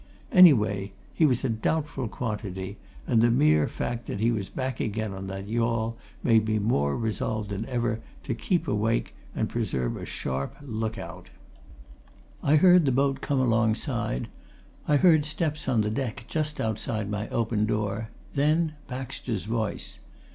[0.31, 5.13] Anyway, he was a doubtful quantity, and the mere fact that he was back again
[5.13, 10.03] on that yawl made me more resolved than ever to keep awake and preserve a
[10.07, 11.29] sharp look out.
[12.41, 14.27] I heard the boat come alongside;
[14.87, 19.99] I heard steps on the deck just outside my open door; then, Baxter's voice.